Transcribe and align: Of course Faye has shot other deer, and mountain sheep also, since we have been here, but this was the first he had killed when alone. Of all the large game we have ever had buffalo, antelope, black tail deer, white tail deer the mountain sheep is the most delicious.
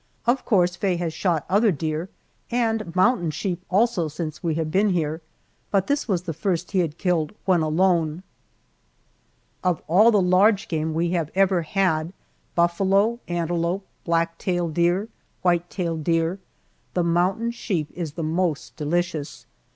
Of 0.25 0.45
course 0.45 0.75
Faye 0.75 0.95
has 0.95 1.13
shot 1.13 1.45
other 1.47 1.71
deer, 1.71 2.09
and 2.49 2.95
mountain 2.95 3.29
sheep 3.29 3.63
also, 3.69 4.07
since 4.07 4.41
we 4.41 4.55
have 4.55 4.71
been 4.71 4.89
here, 4.89 5.21
but 5.69 5.85
this 5.85 6.07
was 6.07 6.23
the 6.23 6.33
first 6.33 6.71
he 6.71 6.79
had 6.79 6.97
killed 6.97 7.35
when 7.45 7.61
alone. 7.61 8.23
Of 9.63 9.83
all 9.87 10.09
the 10.09 10.19
large 10.19 10.67
game 10.67 10.95
we 10.95 11.11
have 11.11 11.29
ever 11.35 11.61
had 11.61 12.13
buffalo, 12.55 13.19
antelope, 13.27 13.85
black 14.03 14.39
tail 14.39 14.69
deer, 14.69 15.07
white 15.43 15.69
tail 15.69 15.97
deer 15.97 16.39
the 16.95 17.03
mountain 17.03 17.51
sheep 17.51 17.91
is 17.93 18.13
the 18.13 18.23
most 18.23 18.75
delicious. 18.75 19.45